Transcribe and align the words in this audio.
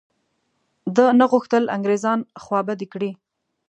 ده 0.95 1.05
نه 1.19 1.25
غوښتل 1.31 1.63
انګرېزان 1.75 2.19
خوابدي 2.43 2.87
کړي. 2.93 3.11